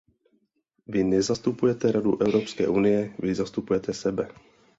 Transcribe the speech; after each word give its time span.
Vy 0.87 1.03
nezastupujete 1.03 1.91
Radu 1.91 2.17
Evropské 2.21 2.67
unie, 2.67 3.13
vy 3.19 3.35
zastupujete 3.35 3.93
sebe. 3.93 4.27